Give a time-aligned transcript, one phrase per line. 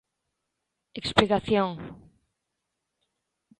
[1.01, 1.67] Explicación...